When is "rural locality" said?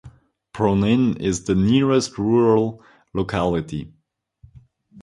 2.17-3.93